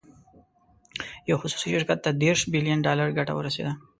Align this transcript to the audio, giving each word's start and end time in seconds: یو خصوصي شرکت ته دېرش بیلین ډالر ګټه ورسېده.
یو 1.29 1.35
خصوصي 1.41 1.67
شرکت 1.73 1.99
ته 2.05 2.09
دېرش 2.23 2.41
بیلین 2.51 2.79
ډالر 2.87 3.07
ګټه 3.17 3.33
ورسېده. 3.35 3.71